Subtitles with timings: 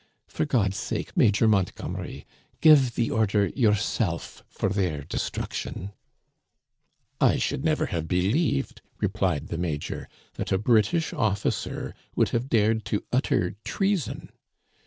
[0.27, 1.15] For God's sake.
[1.15, 2.25] Major Mont gomery,
[2.59, 5.91] give the order yourself foj their destruction!""
[7.21, 12.83] I never should have believed," replied the major," that a British officer would have dared
[12.85, 14.31] to utter trea son.